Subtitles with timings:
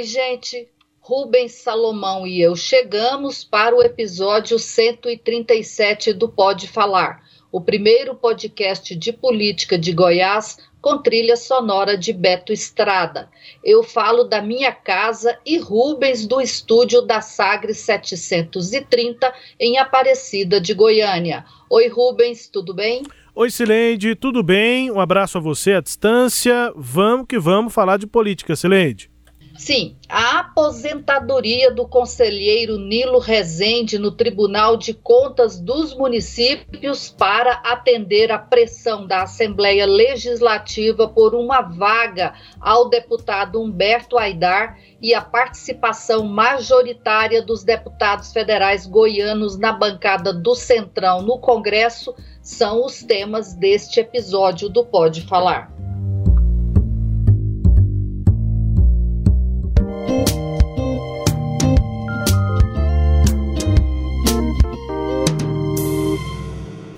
[0.00, 0.66] Oi, gente.
[0.98, 8.96] Rubens Salomão e eu chegamos para o episódio 137 do Pode Falar, o primeiro podcast
[8.96, 13.28] de política de Goiás com trilha sonora de Beto Estrada.
[13.62, 19.30] Eu falo da minha casa e Rubens do estúdio da Sagres 730
[19.60, 21.44] em Aparecida de Goiânia.
[21.68, 23.02] Oi, Rubens, tudo bem?
[23.34, 24.90] Oi, Sileide, tudo bem?
[24.90, 26.72] Um abraço a você à distância.
[26.74, 29.10] Vamos que vamos falar de política, Sileide.
[29.60, 38.32] Sim, a aposentadoria do conselheiro Nilo Rezende no Tribunal de Contas dos Municípios para atender
[38.32, 46.24] a pressão da Assembleia Legislativa por uma vaga ao deputado Humberto Aidar e a participação
[46.24, 54.00] majoritária dos deputados federais goianos na bancada do Centrão no Congresso são os temas deste
[54.00, 55.70] episódio do Pode Falar.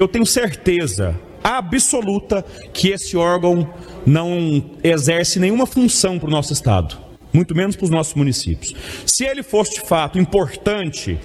[0.02, 3.72] Eu tenho certeza absoluta que esse órgão
[4.04, 6.96] não exerce nenhuma função para o nosso Estado,
[7.32, 8.74] muito menos para os nossos municípios.
[9.06, 11.18] Se ele fosse de fato importante,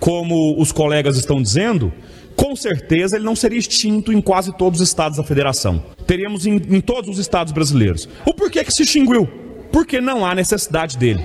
[0.00, 1.92] como os colegas estão dizendo,
[2.34, 5.82] com certeza ele não seria extinto em quase todos os estados da federação.
[6.06, 8.08] Teríamos em, em todos os estados brasileiros.
[8.24, 9.26] O porquê que se extinguiu?
[9.72, 11.24] Porque não há necessidade dele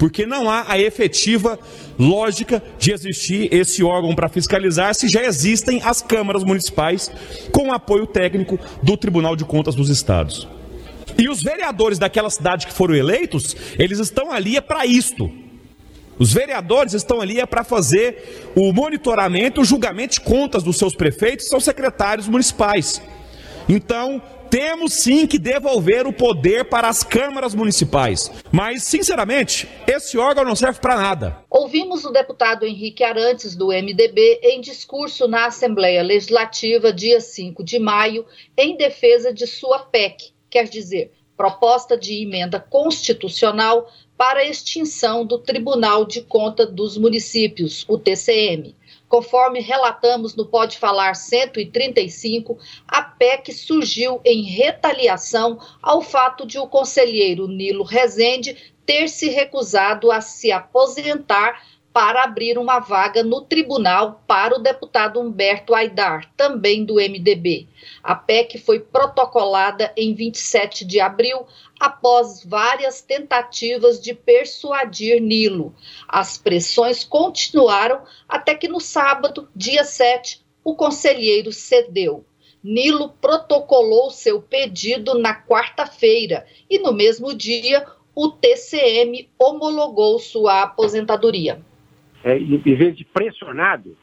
[0.00, 1.58] porque não há a efetiva
[2.00, 7.12] lógica de existir esse órgão para fiscalizar se já existem as câmaras municipais
[7.52, 10.48] com apoio técnico do Tribunal de Contas dos Estados.
[11.18, 15.30] E os vereadores daquela cidade que foram eleitos, eles estão ali é para isto.
[16.18, 20.94] Os vereadores estão ali é para fazer o monitoramento, o julgamento de contas dos seus
[20.94, 23.02] prefeitos seus secretários municipais.
[23.68, 28.30] Então, temos sim que devolver o poder para as câmaras municipais.
[28.50, 31.44] Mas, sinceramente, esse órgão não serve para nada.
[31.48, 37.78] Ouvimos o deputado Henrique Arantes, do MDB, em discurso na Assembleia Legislativa, dia 5 de
[37.78, 38.26] maio,
[38.58, 43.88] em defesa de sua PEC, quer dizer, proposta de emenda constitucional
[44.18, 48.76] para a extinção do Tribunal de Conta dos Municípios, o TCM.
[49.10, 52.56] Conforme relatamos no Pode Falar 135,
[52.86, 60.12] a PEC surgiu em retaliação ao fato de o conselheiro Nilo Rezende ter se recusado
[60.12, 61.60] a se aposentar
[61.92, 67.66] para abrir uma vaga no tribunal para o deputado Humberto Aidar, também do MDB.
[68.02, 71.44] A PEC foi protocolada em 27 de abril,
[71.80, 75.74] após várias tentativas de persuadir Nilo.
[76.06, 82.24] As pressões continuaram até que no sábado, dia 7, o conselheiro cedeu.
[82.62, 87.84] Nilo protocolou seu pedido na quarta-feira e, no mesmo dia,
[88.14, 91.64] o TCM homologou sua aposentadoria
[92.24, 93.96] é, em vez de pressionado,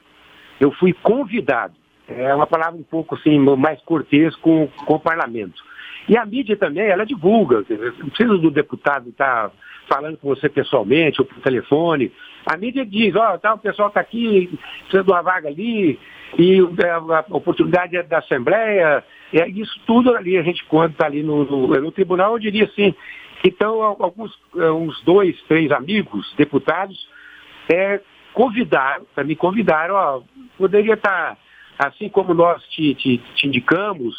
[0.59, 1.75] eu fui convidado.
[2.07, 5.61] É uma palavra um pouco assim, mais cortês com, com o parlamento.
[6.07, 7.66] E a mídia também, ela divulga.
[8.00, 9.51] Não precisa do deputado estar
[9.89, 12.11] falando com você pessoalmente ou por telefone.
[12.45, 14.50] A mídia diz, ó, oh, tá, o pessoal está aqui,
[14.83, 16.00] precisa de uma vaga ali,
[16.38, 19.03] e é, a oportunidade é da Assembleia.
[19.33, 22.95] É, isso tudo ali a gente conta ali no, no, no tribunal, eu diria assim.
[23.44, 27.07] Então, alguns é, uns dois, três amigos, deputados,
[27.69, 28.00] é,
[28.33, 30.22] convidaram, me convidaram, ó,
[30.57, 31.38] poderia estar,
[31.78, 34.16] assim como nós te, te, te indicamos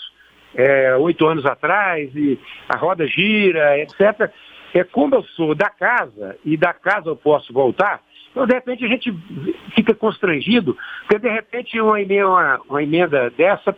[0.54, 2.38] é, oito anos atrás, e
[2.68, 4.30] a roda gira, etc.
[4.74, 8.84] É como eu sou da casa, e da casa eu posso voltar, então de repente
[8.84, 9.12] a gente
[9.74, 13.76] fica constrangido, porque de repente uma emenda, uma, uma emenda dessa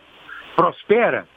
[0.55, 1.27] prospera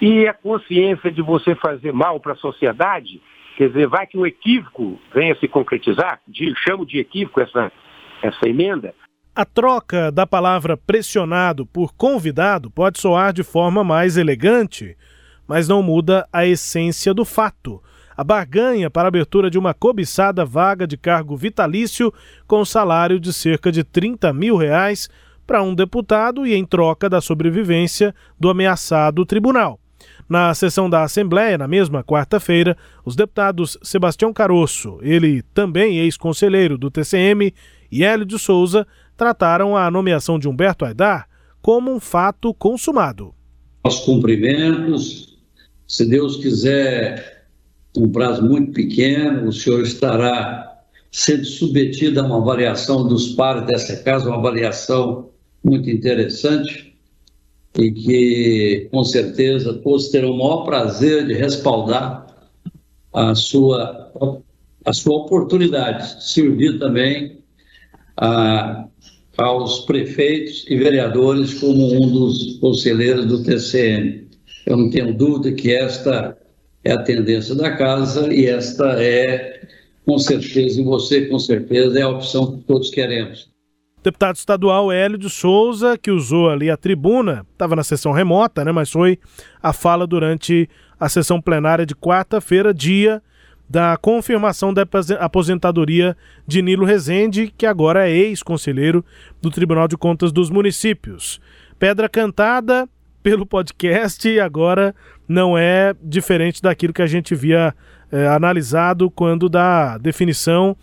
[0.00, 3.20] e a consciência de você fazer mal para a sociedade,
[3.56, 7.72] quer dizer, vai que um equívoco venha se concretizar, de, chamo de equívoco essa,
[8.22, 8.94] essa emenda.
[9.34, 14.96] A troca da palavra pressionado por convidado pode soar de forma mais elegante,
[15.46, 17.82] mas não muda a essência do fato.
[18.16, 22.12] A barganha para a abertura de uma cobiçada vaga de cargo vitalício
[22.46, 25.06] com salário de cerca de 30 mil reais
[25.46, 29.78] para um deputado e em troca da sobrevivência do ameaçado tribunal.
[30.28, 36.90] Na sessão da Assembleia, na mesma quarta-feira, os deputados Sebastião Caroço, ele também ex-conselheiro do
[36.90, 37.54] TCM,
[37.90, 38.86] e Hélio de Souza
[39.16, 41.28] trataram a nomeação de Humberto Aidar
[41.62, 43.34] como um fato consumado.
[43.84, 45.38] Os cumprimentos,
[45.86, 47.46] se Deus quiser,
[47.96, 50.76] um prazo muito pequeno, o senhor estará
[51.10, 55.30] sendo submetido a uma avaliação dos pares dessa casa, uma avaliação
[55.64, 56.94] muito interessante
[57.78, 62.26] e que, com certeza, todos terão o maior prazer de respaldar
[63.12, 64.12] a sua,
[64.84, 67.38] a sua oportunidade de servir também
[68.16, 68.86] a,
[69.36, 74.26] aos prefeitos e vereadores como um dos conselheiros do TCM.
[74.66, 76.36] Eu não tenho dúvida que esta
[76.84, 79.60] é a tendência da casa e esta é,
[80.04, 83.48] com certeza, e você, com certeza, é a opção que todos queremos
[84.06, 88.70] deputado estadual Hélio de Souza, que usou ali a tribuna, estava na sessão remota, né,
[88.70, 89.18] mas foi
[89.60, 93.20] a fala durante a sessão plenária de quarta-feira, dia
[93.68, 94.86] da confirmação da
[95.18, 96.16] aposentadoria
[96.46, 99.04] de Nilo Rezende, que agora é ex-conselheiro
[99.42, 101.40] do Tribunal de Contas dos Municípios.
[101.78, 102.88] Pedra cantada
[103.22, 104.94] pelo podcast e agora
[105.28, 107.74] não é diferente daquilo que a gente via
[108.10, 110.76] é, analisado quando da definição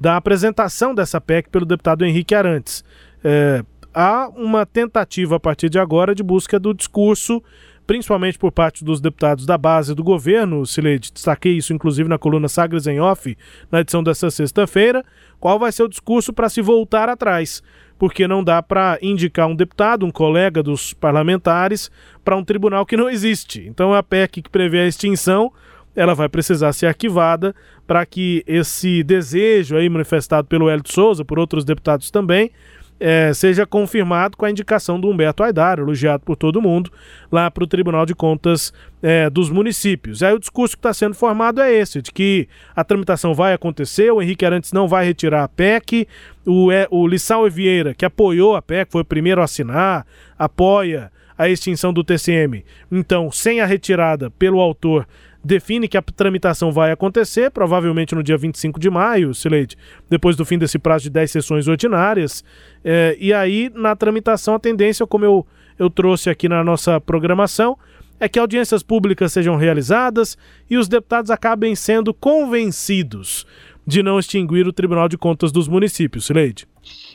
[0.00, 2.84] da apresentação dessa PEC pelo deputado Henrique Arantes.
[3.24, 7.42] É, há uma tentativa a partir de agora de busca do discurso,
[7.88, 12.46] principalmente por parte dos deputados da base do governo, Sileide, destaquei isso inclusive na coluna
[12.46, 13.34] Sagres em Off,
[13.72, 15.02] na edição desta sexta-feira,
[15.40, 17.62] qual vai ser o discurso para se voltar atrás,
[17.98, 21.90] porque não dá para indicar um deputado, um colega dos parlamentares,
[22.22, 23.66] para um tribunal que não existe.
[23.66, 25.50] Então a PEC que prevê a extinção.
[25.96, 27.54] Ela vai precisar ser arquivada
[27.86, 32.52] para que esse desejo aí manifestado pelo Hélio Souza, por outros deputados também,
[33.00, 36.90] é, seja confirmado com a indicação do Humberto Aidar, elogiado por todo mundo,
[37.30, 38.72] lá para o Tribunal de Contas
[39.02, 40.22] é, dos Municípios.
[40.22, 44.10] Aí o discurso que está sendo formado é esse, de que a tramitação vai acontecer,
[44.10, 46.08] o Henrique Arantes não vai retirar a PEC,
[46.46, 50.06] o, o Lissau Vieira, que apoiou a PEC, foi o primeiro a assinar,
[50.38, 52.64] apoia a extinção do TCM.
[52.90, 55.06] Então, sem a retirada pelo autor
[55.42, 59.76] define que a tramitação vai acontecer, provavelmente no dia 25 de maio, Sileide,
[60.08, 62.44] depois do fim desse prazo de 10 sessões ordinárias.
[62.84, 65.46] É, e aí, na tramitação, a tendência, como eu,
[65.78, 67.78] eu trouxe aqui na nossa programação,
[68.20, 70.36] é que audiências públicas sejam realizadas
[70.68, 73.46] e os deputados acabem sendo convencidos
[73.86, 76.26] de não extinguir o Tribunal de Contas dos municípios.
[76.26, 76.66] Sileide.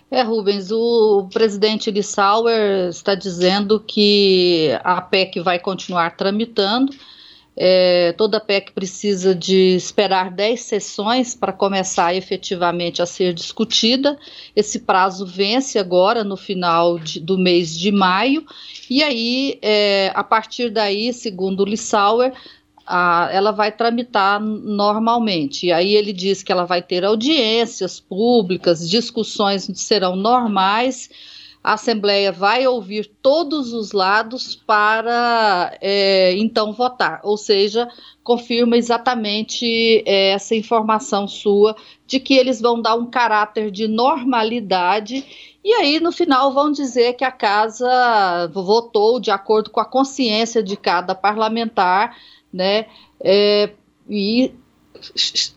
[0.09, 6.91] É, Rubens, o presidente Lissauer está dizendo que a PEC vai continuar tramitando
[7.55, 14.17] é, toda PEC precisa de esperar 10 sessões para começar efetivamente a ser discutida.
[14.55, 18.45] Esse prazo vence agora no final de, do mês de maio,
[18.89, 22.33] e aí, é, a partir daí, segundo o Lissauer,
[22.85, 25.67] a, ela vai tramitar normalmente.
[25.67, 31.09] E aí ele diz que ela vai ter audiências públicas, discussões serão normais
[31.63, 37.88] a Assembleia vai ouvir todos os lados para é, então votar, ou seja,
[38.21, 41.75] confirma exatamente é, essa informação sua
[42.06, 45.25] de que eles vão dar um caráter de normalidade
[45.63, 50.62] e aí no final vão dizer que a casa votou de acordo com a consciência
[50.62, 52.18] de cada parlamentar,
[52.51, 52.88] né?
[53.21, 53.69] É,
[54.10, 54.54] e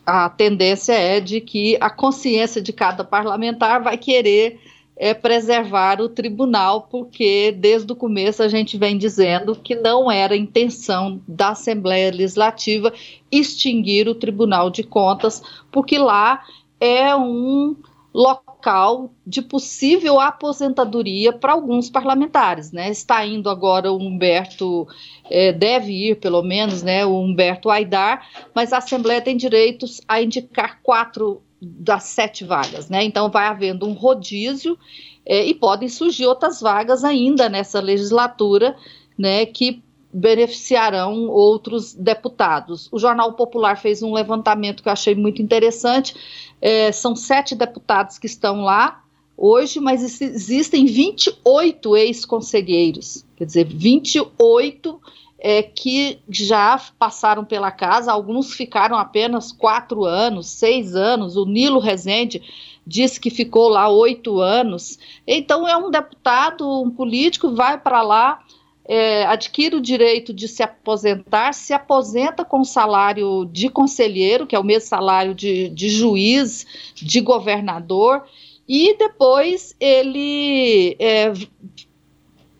[0.05, 4.59] a tendência é de que a consciência de cada parlamentar vai querer
[4.99, 10.35] é preservar o tribunal, porque desde o começo a gente vem dizendo que não era
[10.35, 12.91] intenção da Assembleia Legislativa
[13.31, 16.43] extinguir o Tribunal de Contas, porque lá
[16.79, 17.75] é um
[18.13, 22.89] local de possível aposentadoria para alguns parlamentares, né?
[22.89, 24.87] Está indo agora o Humberto,
[25.29, 27.05] é, deve ir pelo menos, né?
[27.05, 33.03] O Humberto Aidar, mas a Assembleia tem direitos a indicar quatro das sete vagas, né?
[33.03, 34.77] Então vai havendo um rodízio
[35.25, 38.75] é, e podem surgir outras vagas ainda nessa legislatura,
[39.17, 39.45] né?
[39.45, 39.81] Que
[40.13, 42.87] beneficiarão outros deputados.
[42.91, 46.15] O Jornal Popular fez um levantamento que eu achei muito interessante.
[46.61, 49.03] É, são sete deputados que estão lá
[49.35, 53.25] hoje, mas existem 28 ex-conselheiros.
[53.35, 54.99] Quer dizer, 28
[55.39, 61.37] é, que já passaram pela casa, alguns ficaram apenas quatro anos, seis anos.
[61.37, 62.41] O Nilo Rezende
[62.85, 64.97] disse que ficou lá oito anos.
[65.27, 68.39] Então, é um deputado, um político, vai para lá,
[68.87, 74.59] é, adquire o direito de se aposentar, se aposenta com salário de conselheiro, que é
[74.59, 76.65] o mesmo salário de, de juiz,
[76.95, 78.23] de governador,
[78.67, 81.31] e depois ele é,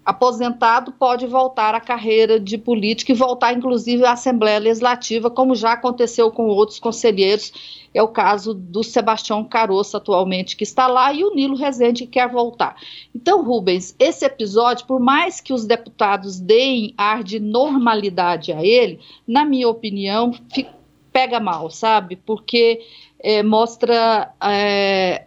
[0.08, 5.74] aposentado pode voltar à carreira de política e voltar, inclusive, à Assembleia Legislativa, como já
[5.74, 7.52] aconteceu com outros conselheiros.
[7.94, 12.12] É o caso do Sebastião Caroço, atualmente, que está lá, e o Nilo Rezende, que
[12.12, 12.78] quer voltar.
[13.14, 19.02] Então, Rubens, esse episódio, por mais que os deputados deem ar de normalidade a ele,
[19.28, 20.74] na minha opinião, fica,
[21.12, 22.16] pega mal, sabe?
[22.16, 22.80] Porque
[23.20, 24.34] é, mostra.
[24.42, 25.27] É,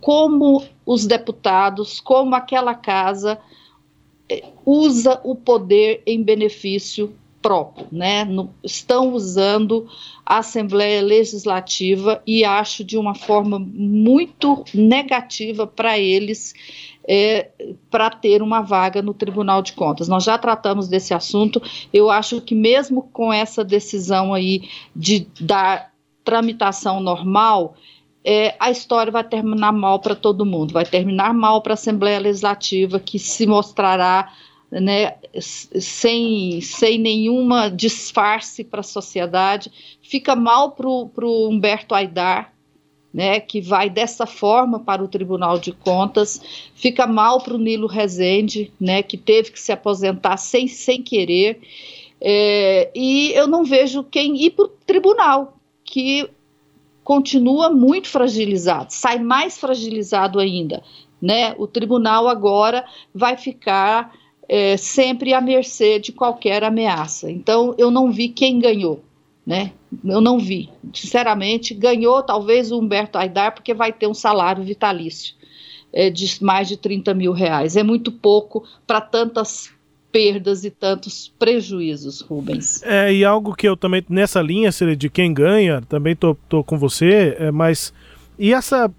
[0.00, 3.38] como os deputados, como aquela casa
[4.28, 8.24] eh, usa o poder em benefício próprio, né?
[8.24, 9.86] No, estão usando
[10.24, 16.52] a Assembleia Legislativa e acho de uma forma muito negativa para eles
[17.08, 17.50] é,
[17.88, 20.08] para ter uma vaga no Tribunal de Contas.
[20.08, 21.62] Nós já tratamos desse assunto.
[21.92, 25.92] Eu acho que mesmo com essa decisão aí de dar
[26.24, 27.76] tramitação normal,
[28.28, 32.18] é, a história vai terminar mal para todo mundo, vai terminar mal para a Assembleia
[32.18, 34.32] Legislativa, que se mostrará
[34.68, 39.70] né, sem, sem nenhuma disfarce para a sociedade,
[40.02, 42.52] fica mal para o Humberto Aidar,
[43.14, 47.86] né, que vai dessa forma para o Tribunal de Contas, fica mal para o Nilo
[47.86, 51.60] Rezende, né, que teve que se aposentar sem, sem querer,
[52.20, 56.28] é, e eu não vejo quem ir para o tribunal, que
[57.06, 60.82] continua muito fragilizado, sai mais fragilizado ainda.
[61.22, 61.54] Né?
[61.56, 62.84] O tribunal agora
[63.14, 64.12] vai ficar
[64.48, 67.30] é, sempre à mercê de qualquer ameaça.
[67.30, 69.04] Então, eu não vi quem ganhou.
[69.46, 69.70] Né?
[70.04, 70.68] Eu não vi.
[70.92, 75.36] Sinceramente, ganhou talvez o Humberto Aidar, porque vai ter um salário vitalício
[75.92, 77.76] é, de mais de 30 mil reais.
[77.76, 79.70] É muito pouco para tantas
[80.16, 82.82] perdas e tantos prejuízos, Rubens.
[82.82, 86.78] É, e algo que eu também, nessa linha de quem ganha, também tô, tô com
[86.78, 87.92] você, é, mas
[88.38, 88.90] e essa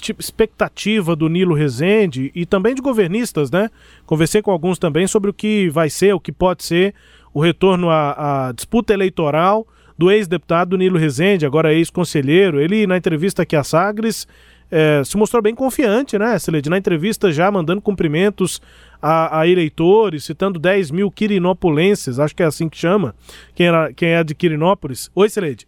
[0.00, 3.70] tipo, expectativa do Nilo Rezende e também de governistas, né?
[4.04, 6.94] Conversei com alguns também sobre o que vai ser, o que pode ser
[7.32, 9.66] o retorno à, à disputa eleitoral
[9.96, 12.60] do ex-deputado Nilo Rezende, agora ex-conselheiro.
[12.60, 14.26] Ele, na entrevista aqui a Sagres,
[14.70, 16.68] é, se mostrou bem confiante, né, Celede?
[16.68, 18.60] Na entrevista já mandando cumprimentos
[19.00, 23.14] a, a, eleitores, citando 10 mil quirinopolenses, acho que é assim que chama,
[23.54, 25.10] quem, era, quem é de Quirinópolis.
[25.14, 25.66] Oi, Celede.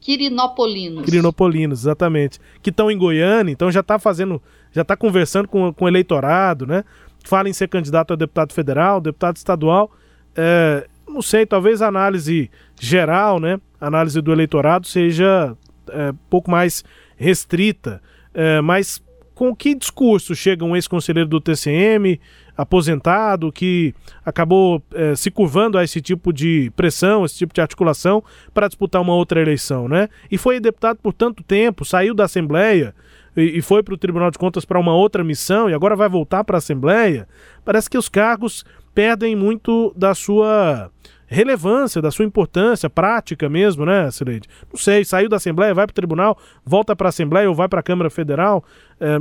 [0.00, 1.04] Quirinopolinos.
[1.04, 2.38] Quirinopolinos, exatamente.
[2.62, 4.40] Que estão em Goiânia, então já está fazendo,
[4.72, 6.84] já está conversando com, com o eleitorado, né?
[7.24, 9.90] Fala em ser candidato a deputado federal, deputado estadual.
[10.36, 13.60] É, não sei, talvez a análise geral, né?
[13.80, 15.56] A análise do eleitorado seja
[15.90, 16.84] é, pouco mais
[17.16, 18.00] restrita,
[18.32, 19.02] é, mas
[19.38, 22.20] com que discurso chega um ex-conselheiro do TCM,
[22.56, 23.94] aposentado, que
[24.26, 28.20] acabou é, se curvando a esse tipo de pressão, esse tipo de articulação,
[28.52, 30.08] para disputar uma outra eleição, né?
[30.28, 32.92] E foi deputado por tanto tempo, saiu da Assembleia
[33.36, 36.08] e, e foi para o Tribunal de Contas para uma outra missão e agora vai
[36.08, 37.28] voltar para a Assembleia.
[37.64, 40.90] Parece que os cargos perdem muito da sua
[41.28, 44.48] relevância, da sua importância prática mesmo, né, Sileide?
[44.72, 47.68] Não sei, saiu da Assembleia, vai para o tribunal, volta para a Assembleia ou vai
[47.68, 48.64] para a Câmara Federal.
[48.98, 49.18] É,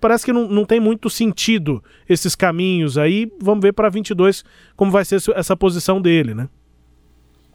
[0.00, 3.30] parece que não, não tem muito sentido esses caminhos aí.
[3.40, 4.44] Vamos ver para 22
[4.76, 6.48] como vai ser essa posição dele, né?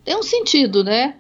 [0.04, 1.16] Tem um sentido, né?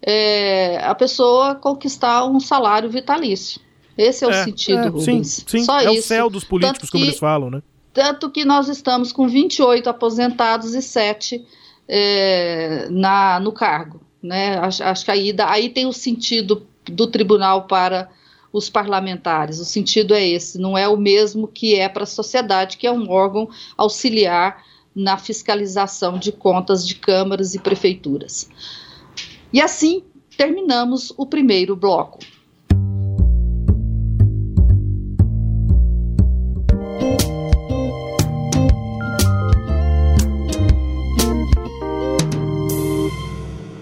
[0.00, 3.60] É, a pessoa conquistar um salário vitalício.
[3.96, 5.28] Esse é, é o sentido, é, Rubens.
[5.28, 5.64] Sim, sim.
[5.64, 5.98] Só é isso.
[5.98, 7.60] o céu dos políticos, como eles falam, né?
[7.92, 11.44] Tanto que nós estamos com 28 aposentados e 7
[11.88, 14.00] é, na, no cargo.
[14.22, 14.58] Né?
[14.58, 18.08] Acho, acho que aí, aí tem o sentido do tribunal para
[18.52, 19.58] os parlamentares.
[19.58, 22.92] O sentido é esse, não é o mesmo que é para a sociedade, que é
[22.92, 24.62] um órgão auxiliar
[24.94, 28.48] na fiscalização de contas de câmaras e prefeituras.
[29.52, 30.02] E assim
[30.36, 32.18] terminamos o primeiro bloco.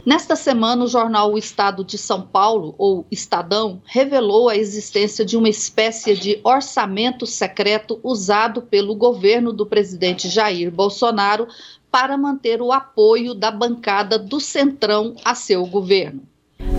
[0.06, 5.36] Nesta semana, o jornal O Estado de São Paulo, ou Estadão, revelou a existência de
[5.36, 11.48] uma espécie de orçamento secreto usado pelo governo do presidente Jair Bolsonaro
[11.90, 16.22] para manter o apoio da bancada do Centrão a seu governo.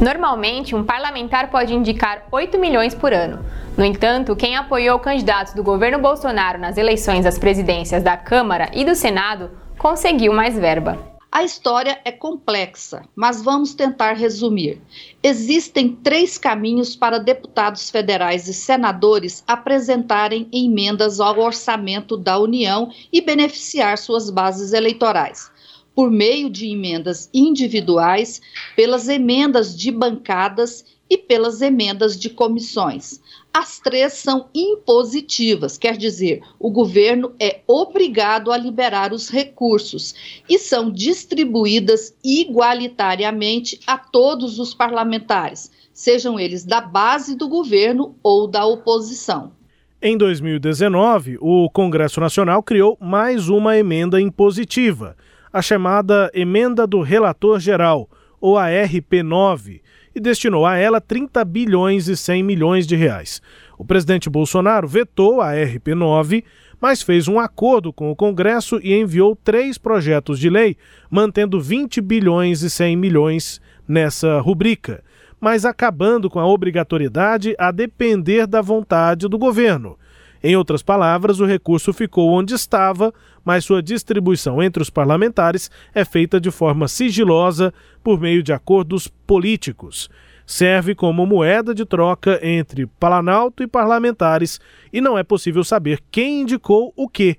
[0.01, 3.43] Normalmente, um parlamentar pode indicar 8 milhões por ano.
[3.77, 8.86] No entanto, quem apoiou candidatos do governo Bolsonaro nas eleições às presidências da Câmara e
[8.86, 11.16] do Senado conseguiu mais verba.
[11.38, 14.82] A história é complexa, mas vamos tentar resumir.
[15.22, 23.22] Existem três caminhos para deputados federais e senadores apresentarem emendas ao orçamento da União e
[23.22, 25.51] beneficiar suas bases eleitorais.
[25.94, 28.41] por meio de emendas individuais,
[28.75, 33.20] pelas emendas de bancadas e pelas emendas de comissões.
[33.60, 40.14] As três são impositivas, quer dizer, o governo é obrigado a liberar os recursos
[40.48, 48.48] e são distribuídas igualitariamente a todos os parlamentares, sejam eles da base do governo ou
[48.48, 49.54] da oposição.
[50.00, 55.18] Em 2019, o Congresso Nacional criou mais uma emenda impositiva,
[55.52, 58.08] a chamada Emenda do Relator Geral,
[58.40, 59.82] ou a RP9
[60.17, 63.39] e destinou a ela 30 bilhões e 100 milhões de reais.
[63.77, 66.43] O presidente Bolsonaro vetou a RP9,
[66.81, 70.75] mas fez um acordo com o Congresso e enviou três projetos de lei,
[71.09, 75.03] mantendo 20 bilhões e 100 milhões nessa rubrica,
[75.39, 79.97] mas acabando com a obrigatoriedade a depender da vontade do governo.
[80.44, 83.13] Em outras palavras, o recurso ficou onde estava,
[83.44, 89.08] mas sua distribuição entre os parlamentares é feita de forma sigilosa por meio de acordos
[89.08, 90.10] políticos.
[90.46, 94.62] Serve como moeda de troca entre Planalto e parlamentares
[94.94, 97.38] e não é possível saber quem indicou o que.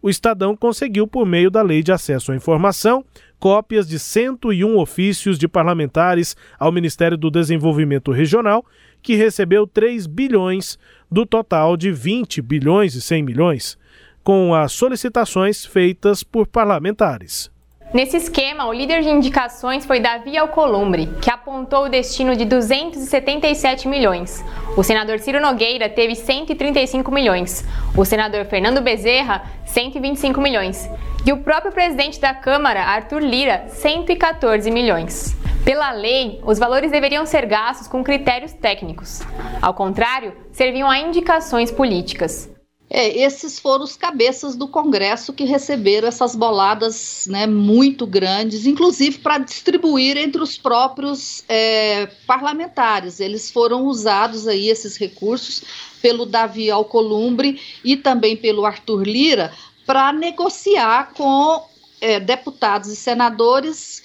[0.00, 3.02] O Estadão conseguiu, por meio da Lei de Acesso à Informação,
[3.40, 8.64] cópias de 101 ofícios de parlamentares ao Ministério do Desenvolvimento Regional,
[9.02, 10.78] que recebeu 3 bilhões
[11.10, 13.78] do total de 20 bilhões e 100 milhões,
[14.22, 17.52] com as solicitações feitas por parlamentares.
[17.92, 23.86] Nesse esquema, o líder de indicações foi Davi Alcolumbre, que apontou o destino de 277
[23.86, 24.44] milhões.
[24.76, 27.64] O senador Ciro Nogueira teve 135 milhões.
[27.96, 30.90] O senador Fernando Bezerra, 125 milhões.
[31.26, 35.34] E o próprio presidente da Câmara, Arthur Lira, 114 milhões.
[35.64, 39.20] Pela lei, os valores deveriam ser gastos com critérios técnicos.
[39.62, 42.50] Ao contrário, serviam a indicações políticas.
[42.90, 49.18] É, esses foram os cabeças do Congresso que receberam essas boladas né, muito grandes, inclusive
[49.18, 53.18] para distribuir entre os próprios é, parlamentares.
[53.18, 55.64] Eles foram usados aí, esses recursos,
[56.02, 59.50] pelo Davi Alcolumbre e também pelo Arthur Lira,
[59.86, 61.64] para negociar com
[62.00, 64.02] é, deputados e senadores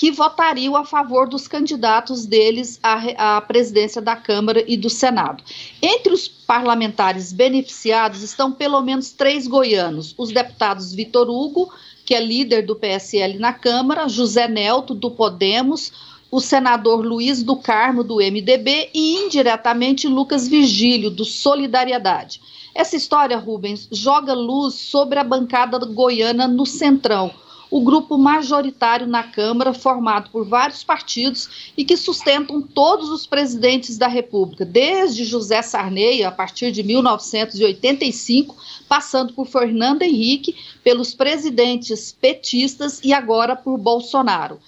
[0.00, 5.44] que votariam a favor dos candidatos deles à, à, presidência da Câmara e do Senado.
[5.82, 11.70] Entre os parlamentares beneficiados estão pelo menos três goianos: os deputados Vitor Hugo,
[12.04, 15.92] que é líder do PSL na Câmara, José Nelto, do Podemos,
[16.30, 22.40] o senador Luiz do Carmo, do MDB, e indiretamente Lucas Vigílio, do Solidariedade.
[22.74, 27.32] Essa história, Rubens, joga luz sobre a bancada goiana no Centrão
[27.70, 33.96] o grupo majoritário na Câmara, formado por vários partidos e que sustentam todos os presidentes
[33.96, 38.56] da República, desde José Sarney, a partir de 1985,
[38.88, 44.58] passando por Fernando Henrique, pelos presidentes petistas e agora por Bolsonaro.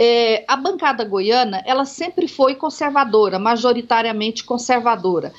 [0.00, 5.32] É, a bancada goiana, ela sempre foi conservadora, majoritariamente conservadora,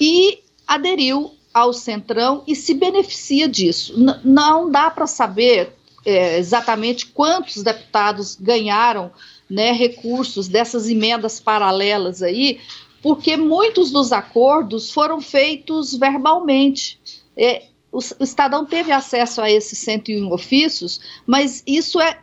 [0.00, 3.92] e aderiu ao Centrão e se beneficia disso.
[3.94, 9.10] N não dá para saber é, exatamente quantos deputados ganharam
[9.50, 12.58] né, recursos dessas emendas paralelas aí,
[13.02, 16.98] porque muitos dos acordos foram feitos verbalmente.
[17.36, 22.18] É, o, o Estadão teve acesso a esses 101 ofícios, mas isso é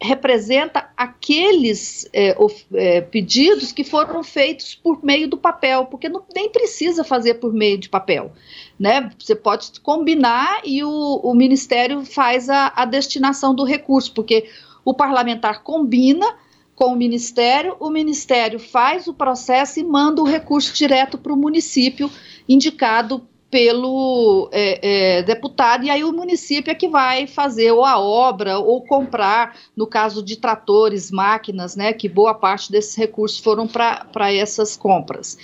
[0.00, 2.36] representa aqueles é,
[2.74, 7.52] é, pedidos que foram feitos por meio do papel, porque não, nem precisa fazer por
[7.52, 8.32] meio de papel.
[8.78, 9.10] Né?
[9.18, 14.48] Você pode combinar e o, o Ministério faz a, a destinação do recurso, porque
[14.84, 16.36] o parlamentar combina
[16.74, 21.36] com o Ministério, o Ministério faz o processo e manda o recurso direto para o
[21.36, 22.10] município
[22.46, 24.80] indicado pelo é,
[25.16, 29.56] é, deputado, e aí o município é que vai fazer ou a obra ou comprar,
[29.74, 35.38] no caso de tratores, máquinas, né, que boa parte desses recursos foram para essas compras.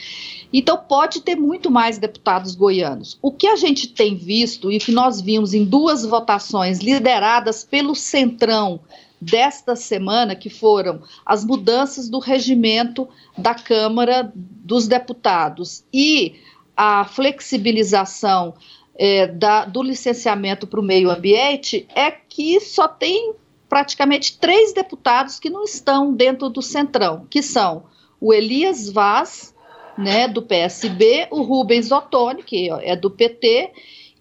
[0.53, 3.19] Então pode ter muito mais deputados goianos.
[3.23, 7.95] O que a gente tem visto e que nós vimos em duas votações lideradas pelo
[7.95, 8.79] Centrão
[9.19, 16.35] desta semana, que foram as mudanças do regimento da Câmara dos Deputados e
[16.77, 18.55] a flexibilização
[18.95, 23.35] é, da, do licenciamento para o meio ambiente é que só tem
[23.69, 27.85] praticamente três deputados que não estão dentro do Centrão, que são
[28.21, 29.55] o Elias Vaz,
[29.97, 33.73] né, do PSB, o Rubens Ottoni, que é do PT,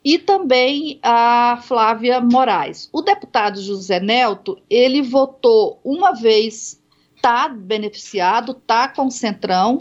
[0.03, 2.89] e também a Flávia Moraes.
[2.91, 6.80] O deputado José Nelto, ele votou uma vez,
[7.21, 9.77] está beneficiado, está com Centrão,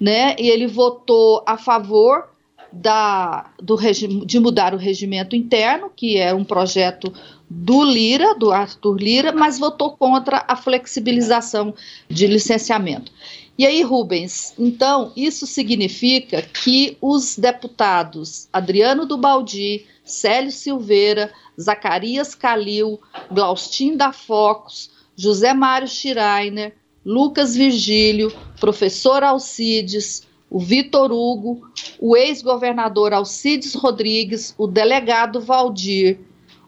[0.00, 0.34] né?
[0.36, 2.28] E ele votou a favor
[2.72, 7.12] da, do regime, de mudar o regimento interno, que é um projeto
[7.48, 11.74] do Lira, do Arthur Lira, mas votou contra a flexibilização
[12.08, 13.12] de licenciamento.
[13.56, 22.34] E aí, Rubens, então isso significa que os deputados Adriano do Baldi, Célio Silveira, Zacarias
[22.34, 22.98] Calil,
[23.30, 31.60] Glaustin da Focus, José Mário Schreiner, Lucas Virgílio, professor Alcides, o Vitor Hugo,
[31.98, 36.20] o ex-governador Alcides Rodrigues, o delegado Valdir,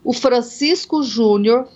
[0.05, 1.67] o Francisco Júnior,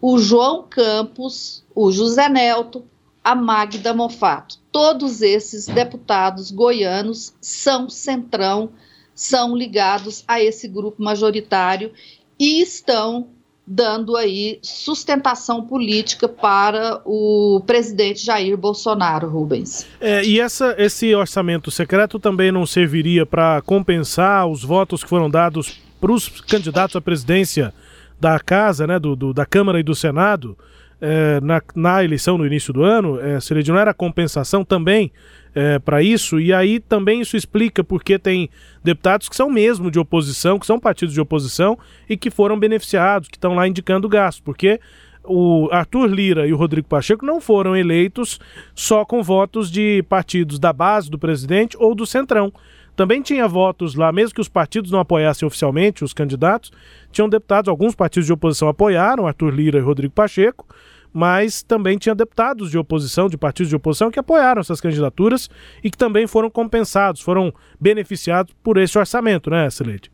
[0.00, 2.82] o João Campos, o José Nelto,
[3.22, 4.58] a Magda Mofato.
[4.72, 8.72] Todos esses deputados goianos são centrão,
[9.14, 11.92] são ligados a esse grupo majoritário
[12.40, 13.28] e estão
[13.74, 19.86] dando aí sustentação política para o presidente Jair Bolsonaro, Rubens.
[19.98, 25.30] É, e essa, esse orçamento secreto também não serviria para compensar os votos que foram
[25.30, 27.72] dados para os candidatos à presidência
[28.20, 30.56] da Casa, né, do, do da Câmara e do Senado,
[31.00, 35.10] é, na, na, eleição no início do ano, é, não era compensação também
[35.54, 38.48] é, para isso, e aí também isso explica porque tem
[38.82, 43.28] deputados que são mesmo de oposição, que são partidos de oposição e que foram beneficiados,
[43.28, 44.80] que estão lá indicando gasto, porque
[45.24, 48.40] o Arthur Lira e o Rodrigo Pacheco não foram eleitos
[48.74, 52.52] só com votos de partidos da base do presidente ou do Centrão.
[52.96, 56.72] Também tinha votos lá, mesmo que os partidos não apoiassem oficialmente os candidatos,
[57.10, 60.66] tinham deputados, alguns partidos de oposição apoiaram Arthur Lira e Rodrigo Pacheco,
[61.12, 65.50] mas também tinha deputados de oposição, de partidos de oposição, que apoiaram essas candidaturas
[65.82, 70.10] e que também foram compensados, foram beneficiados por esse orçamento, né, Celeste?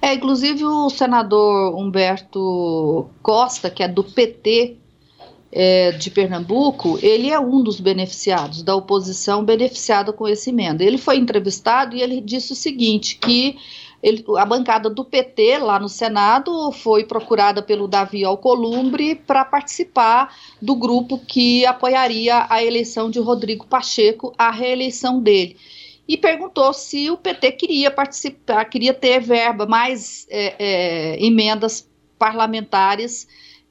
[0.00, 4.76] É, inclusive o senador Humberto Costa, que é do PT
[5.52, 10.84] é, de Pernambuco, ele é um dos beneficiados, da oposição beneficiada com esse emenda.
[10.84, 13.56] Ele foi entrevistado e ele disse o seguinte, que
[14.02, 20.34] ele, a bancada do PT lá no Senado foi procurada pelo Davi Alcolumbre para participar
[20.60, 25.56] do grupo que apoiaria a eleição de Rodrigo Pacheco, a reeleição dele.
[26.08, 33.26] E perguntou se o PT queria participar, queria ter verba, mais é, é, emendas parlamentares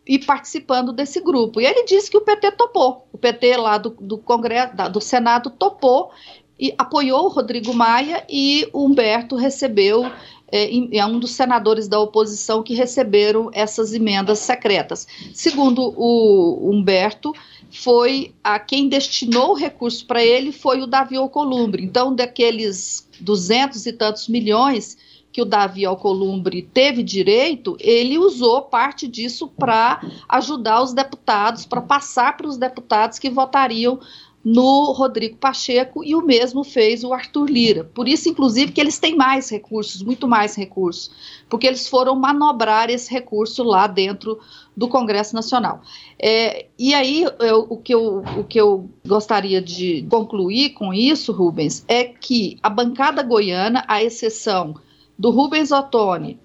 [0.06, 1.62] e participando desse grupo.
[1.62, 3.08] E ele disse que o PT topou.
[3.12, 6.12] O PT lá do, do Congresso, do Senado topou
[6.60, 10.10] e apoiou o Rodrigo Maia e o Humberto recebeu
[10.52, 15.08] é, é, um dos senadores da oposição que receberam essas emendas secretas.
[15.34, 17.34] Segundo o Humberto,
[17.72, 21.84] foi a quem destinou o recurso para ele foi o Davi Alcolumbre.
[21.84, 24.98] Então, daqueles duzentos e tantos milhões
[25.36, 31.82] que o Davi Alcolumbre teve direito, ele usou parte disso para ajudar os deputados, para
[31.82, 34.00] passar para os deputados que votariam
[34.46, 37.84] no Rodrigo Pacheco e o mesmo fez o Arthur Lira.
[37.84, 41.10] Por isso, inclusive, que eles têm mais recursos, muito mais recursos,
[41.50, 44.40] porque eles foram manobrar esse recurso lá dentro
[44.78, 45.82] do Congresso Nacional.
[46.20, 51.32] É, e aí, eu, o, que eu, o que eu gostaria de concluir com isso,
[51.32, 54.76] Rubens, é que a bancada goiana, à exceção
[55.18, 56.40] do Rubens Ottoni,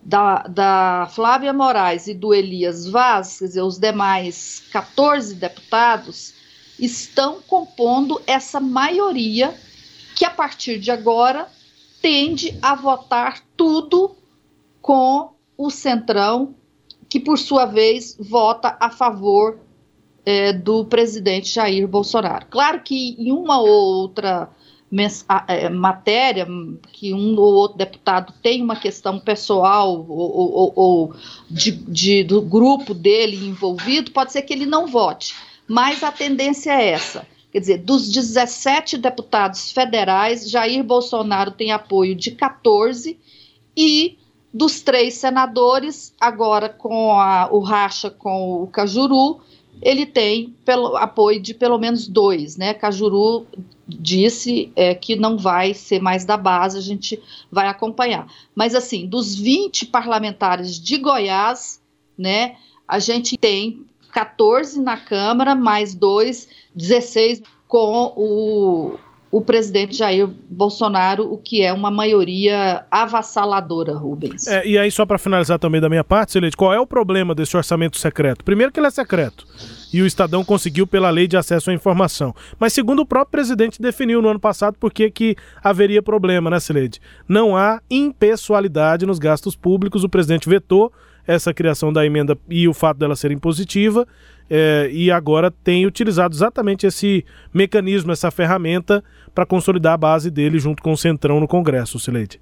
[0.00, 6.38] da, da Flávia Moraes e do Elias Vaz, quer dizer, os demais 14 deputados,
[6.84, 9.54] estão compondo essa maioria
[10.16, 11.48] que, a partir de agora,
[12.00, 14.16] tende a votar tudo
[14.80, 16.54] com o Centrão,
[17.08, 19.58] que, por sua vez, vota a favor
[20.24, 22.46] é, do presidente Jair Bolsonaro.
[22.50, 24.48] Claro que em uma ou outra
[25.48, 26.46] é, matéria
[26.92, 31.14] que um ou outro deputado tem uma questão pessoal ou, ou, ou
[31.48, 35.34] de, de, do grupo dele envolvido, pode ser que ele não vote
[35.70, 37.24] mas a tendência é essa.
[37.52, 43.16] Quer dizer, dos 17 deputados federais, Jair Bolsonaro tem apoio de 14
[43.76, 44.18] e
[44.52, 49.40] dos três senadores, agora com a, o racha com o Cajuru,
[49.80, 52.74] ele tem pelo, apoio de pelo menos dois, né?
[52.74, 53.46] Cajuru
[53.86, 58.26] disse é, que não vai ser mais da base, a gente vai acompanhar.
[58.56, 61.80] Mas assim, dos 20 parlamentares de Goiás,
[62.18, 62.56] né,
[62.88, 68.98] a gente tem 14 na Câmara, mais dois, 16 com o,
[69.30, 74.46] o presidente Jair Bolsonaro, o que é uma maioria avassaladora, Rubens.
[74.48, 77.34] É, e aí, só para finalizar também da minha parte, Celeste, qual é o problema
[77.34, 78.44] desse orçamento secreto?
[78.44, 79.46] Primeiro que ele é secreto
[79.92, 82.34] e o Estadão conseguiu pela lei de acesso à informação.
[82.58, 86.60] Mas segundo o próprio presidente definiu no ano passado por que, que haveria problema, né,
[86.60, 87.00] Celede?
[87.28, 90.92] Não há impessoalidade nos gastos públicos, o presidente vetou
[91.26, 94.06] essa criação da emenda e o fato dela ser impositiva,
[94.48, 99.02] é, e agora tem utilizado exatamente esse mecanismo, essa ferramenta,
[99.34, 102.40] para consolidar a base dele junto com o Centrão no Congresso, Sileide.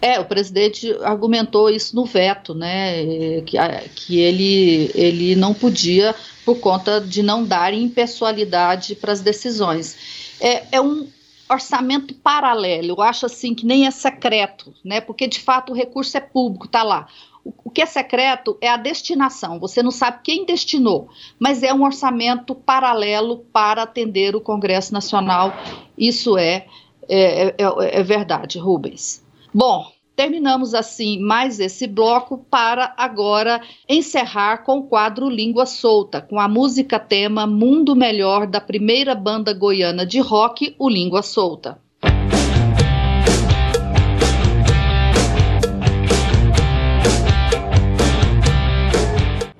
[0.00, 3.40] É, o presidente argumentou isso no veto, né?
[3.42, 3.56] Que,
[3.94, 10.34] que ele, ele não podia, por conta de não dar impessoalidade para as decisões.
[10.38, 11.08] É, é um
[11.48, 15.00] orçamento paralelo, eu acho assim que nem é secreto, né?
[15.00, 17.06] Porque de fato o recurso é público, está lá.
[17.44, 21.82] O que é secreto é a destinação, você não sabe quem destinou, mas é um
[21.82, 25.52] orçamento paralelo para atender o Congresso Nacional.
[25.98, 26.66] Isso é,
[27.08, 27.54] é, é,
[27.98, 29.22] é verdade, Rubens.
[29.52, 36.40] Bom, terminamos assim mais esse bloco para agora encerrar com o quadro Língua Solta, com
[36.40, 41.83] a música tema Mundo Melhor da primeira banda goiana de rock, o Língua Solta.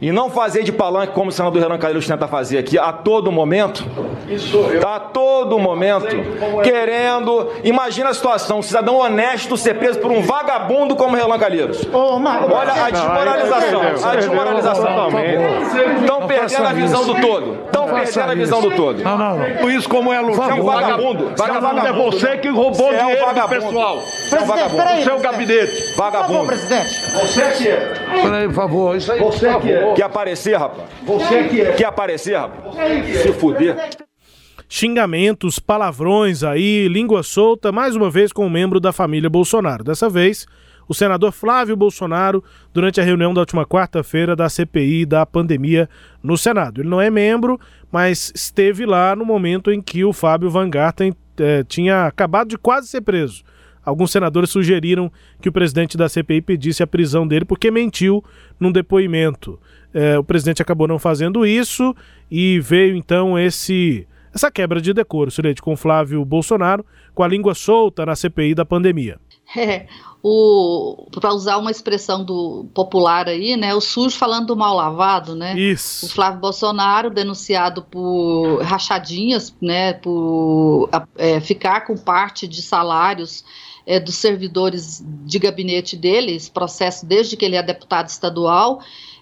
[0.04, 3.32] E não fazer de palanque como o senador Renan Calheiros tenta fazer aqui a todo
[3.32, 3.82] momento.
[4.28, 4.78] Isso eu.
[4.78, 6.62] Tá a todo momento é.
[6.62, 7.50] querendo.
[7.64, 11.88] Imagina a situação: um cidadão honesto ser preso por um vagabundo como Renan Calheiros.
[11.90, 13.82] Oh, Olha a desmoralização.
[14.04, 15.08] A desmoralização.
[16.00, 17.58] Estão perdendo a visão do todo.
[17.64, 19.02] Estão perdendo a visão do todo.
[19.02, 19.70] Não, não, não.
[19.70, 21.32] Isso como é Você é um vagabundo.
[21.34, 24.02] Vagabundo é você que roubou é dinheiro do pessoal.
[24.28, 25.02] Presidente, peraí.
[25.02, 25.94] Seu gabinete.
[25.96, 26.46] Vagabundo.
[26.46, 27.10] presidente.
[27.20, 27.94] Você que é.
[28.22, 28.96] Peraí, por favor.
[28.96, 29.20] Isso aí.
[29.20, 29.93] Você que é.
[29.94, 30.88] Quer aparecer, rapaz?
[31.04, 31.72] Você que é.
[31.72, 32.74] Quer aparecer, rapaz?
[33.22, 33.76] Se fuder.
[34.68, 39.84] Xingamentos, palavrões aí, língua solta, mais uma vez com um membro da família Bolsonaro.
[39.84, 40.46] Dessa vez,
[40.88, 45.88] o senador Flávio Bolsonaro, durante a reunião da última quarta-feira da CPI da pandemia
[46.22, 46.80] no Senado.
[46.80, 47.60] Ele não é membro,
[47.92, 52.58] mas esteve lá no momento em que o Fábio Van Garten eh, tinha acabado de
[52.58, 53.44] quase ser preso.
[53.84, 58.24] Alguns senadores sugeriram que o presidente da CPI pedisse a prisão dele porque mentiu
[58.58, 59.60] num depoimento.
[59.94, 61.94] É, o presidente acabou não fazendo isso
[62.30, 67.54] e veio então esse essa quebra de decoro, Silete, com Flávio Bolsonaro, com a língua
[67.54, 69.18] solta na CPI da pandemia.
[69.56, 69.86] É,
[71.20, 75.54] para usar uma expressão do popular aí, né, o sujo falando do mal lavado, né?
[75.56, 76.06] Isso.
[76.06, 83.44] O Flávio Bolsonaro denunciado por rachadinhas, né, por é, ficar com parte de salários
[83.86, 88.80] é, dos servidores de gabinete dele, esse processo desde que ele é deputado estadual.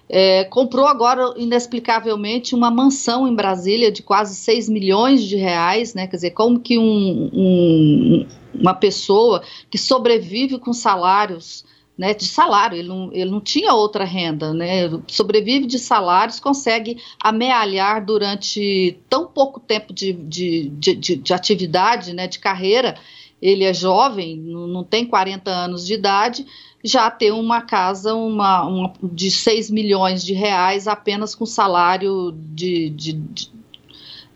[0.09, 6.07] É, comprou agora, inexplicavelmente, uma mansão em Brasília de quase 6 milhões de reais, né?
[6.07, 11.65] Quer dizer, como que um, um, uma pessoa que sobrevive com salários
[11.97, 16.97] né, de salário, ele não, ele não tinha outra renda, né, sobrevive de salários, consegue
[17.21, 22.95] amealhar durante tão pouco tempo de, de, de, de, de atividade, né, de carreira,
[23.43, 26.45] ele é jovem, não tem 40 anos de idade,
[26.81, 32.89] já ter uma casa uma, uma de 6 milhões de reais apenas com salário de,
[32.89, 33.51] de, de,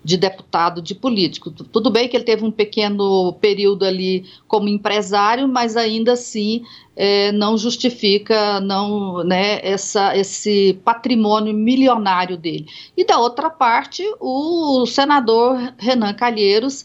[0.03, 1.49] de, deputado, de político.
[1.51, 7.31] Tudo bem que ele teve um pequeno período ali como empresário, mas ainda assim é,
[7.31, 12.67] não justifica não, né, essa, esse patrimônio milionário dele.
[12.97, 16.83] E da outra parte, o senador Renan Calheiros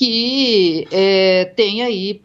[0.00, 2.18] que é, tem aí,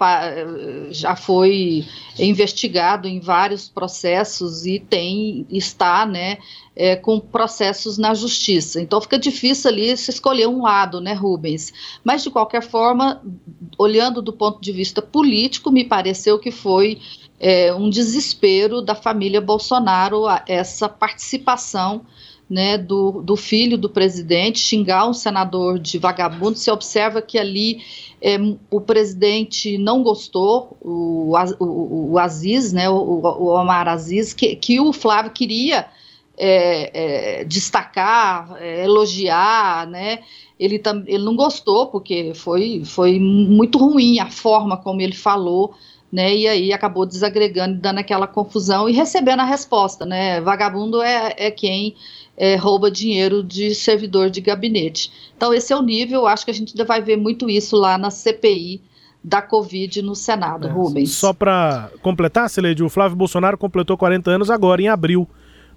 [0.92, 1.86] já foi
[2.18, 6.38] investigado em vários processos e tem, está, né,
[6.74, 8.80] é, com processos na justiça.
[8.80, 11.74] Então fica difícil ali se escolher um lado, né, Rubens?
[12.02, 13.22] Mas de qualquer forma,
[13.78, 17.02] olhando do ponto de vista político, me pareceu que foi
[17.38, 22.06] é, um desespero da família Bolsonaro essa participação
[22.50, 27.82] né, do, do filho do presidente, xingar um senador de vagabundo, você observa que ali
[28.22, 28.38] é,
[28.70, 34.80] o presidente não gostou, o, o, o Aziz, né, o, o Omar Aziz, que, que
[34.80, 35.88] o Flávio queria
[36.38, 40.20] é, é, destacar, é, elogiar, né,
[40.60, 45.74] ele, tam, ele não gostou, porque foi, foi muito ruim a forma como ele falou,
[46.16, 51.36] né, e aí acabou desagregando, dando aquela confusão e recebendo a resposta, né, vagabundo é,
[51.36, 51.94] é quem
[52.38, 55.12] é, rouba dinheiro de servidor de gabinete.
[55.36, 57.98] Então, esse é o nível, acho que a gente ainda vai ver muito isso lá
[57.98, 58.82] na CPI
[59.22, 61.12] da Covid no Senado, é, Rubens.
[61.12, 65.28] Só para completar, Celede, o Flávio Bolsonaro completou 40 anos agora, em abril,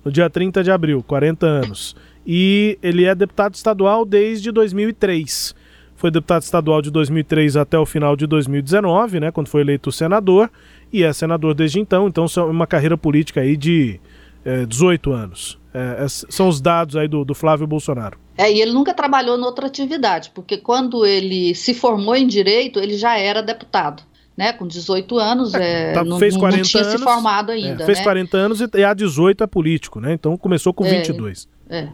[0.05, 1.97] no dia 30 de abril, 40 anos.
[2.25, 5.53] E ele é deputado estadual desde 2003.
[5.99, 10.49] Foi deputado estadual de 2003 até o final de 2019, né, quando foi eleito senador,
[10.93, 14.01] e é senador desde então, então é uma carreira política aí de
[14.45, 15.59] é, 18 anos.
[15.75, 18.17] É, é, são os dados aí do, do Flávio Bolsonaro.
[18.37, 22.79] É, e ele nunca trabalhou em outra atividade, porque quando ele se formou em direito,
[22.79, 24.05] ele já era deputado.
[24.37, 27.83] Né, com 18 anos, é, tá, não, fez 40 não tinha anos, se formado ainda.
[27.83, 28.05] É, fez né?
[28.05, 30.13] 40 anos e, e a 18 é político, né?
[30.13, 31.49] Então começou com 22.
[31.69, 31.89] É, é.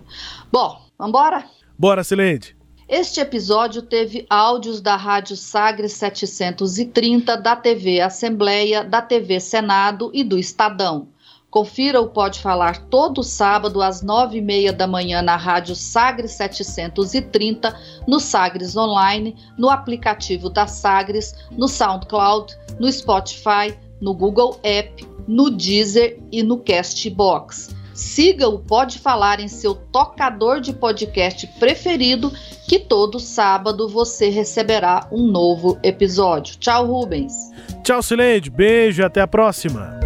[0.52, 1.46] Bom, vamos embora?
[1.78, 2.54] Bora, Silente.
[2.88, 10.22] Este episódio teve áudios da Rádio Sagres 730, da TV Assembleia, da TV Senado e
[10.22, 11.08] do Estadão.
[11.50, 16.32] Confira o Pode Falar todo sábado às nove e meia da manhã na Rádio Sagres
[16.32, 17.74] 730,
[18.06, 25.48] no Sagres Online, no aplicativo da Sagres, no SoundCloud, no Spotify, no Google App, no
[25.48, 27.73] Deezer e no Castbox.
[27.94, 32.32] Siga o Pode Falar em seu tocador de podcast preferido,
[32.68, 36.56] que todo sábado você receberá um novo episódio.
[36.56, 37.32] Tchau, Rubens.
[37.84, 38.50] Tchau, Sileide.
[38.50, 40.00] Beijo e até a próxima.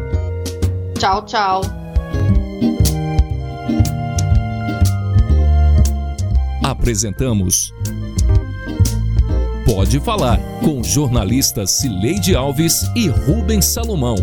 [0.99, 1.63] Tchau, tchau.
[6.63, 7.73] Apresentamos
[9.65, 14.17] Pode Falar com jornalistas Cileide Alves e Rubens Salomão.